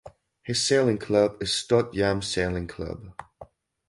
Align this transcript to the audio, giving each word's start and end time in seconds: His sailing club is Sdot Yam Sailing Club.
His 0.41 0.63
sailing 0.63 0.97
club 0.97 1.39
is 1.43 1.49
Sdot 1.51 1.93
Yam 1.93 2.23
Sailing 2.23 2.65
Club. 2.65 3.13